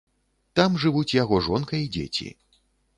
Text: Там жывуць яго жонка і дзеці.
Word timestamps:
Там 0.59 0.79
жывуць 0.85 1.13
яго 1.17 1.41
жонка 1.47 1.73
і 1.85 1.95
дзеці. 1.95 2.29